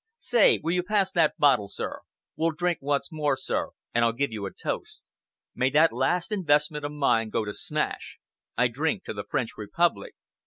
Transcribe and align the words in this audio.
Say, 0.17 0.57
will 0.63 0.73
you 0.73 0.81
pass 0.81 1.11
that 1.11 1.37
bottle, 1.37 1.67
sir? 1.67 1.99
We'll 2.35 2.53
drink 2.53 2.79
once 2.81 3.09
more, 3.11 3.37
sir, 3.37 3.69
and 3.93 4.03
I'll 4.03 4.13
give 4.13 4.31
you 4.31 4.47
a 4.47 4.51
toast. 4.51 5.01
May 5.53 5.69
that 5.69 5.93
last 5.93 6.31
investment 6.31 6.83
of 6.83 6.91
mine 6.91 7.29
go 7.29 7.45
to 7.45 7.53
smash! 7.53 8.17
I 8.57 8.67
drink 8.67 9.03
to 9.03 9.13
the 9.13 9.25
French 9.29 9.51
Republic!" 9.57 10.15